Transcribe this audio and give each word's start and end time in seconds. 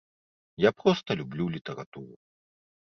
Я 0.65 0.71
проста 0.79 1.19
люблю 1.21 1.45
літаратуру. 1.59 2.15